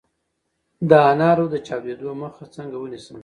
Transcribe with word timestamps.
د 0.89 0.91
انارو 1.11 1.45
د 1.53 1.55
چاودیدو 1.67 2.09
مخه 2.23 2.43
څنګه 2.55 2.75
ونیسم؟ 2.79 3.15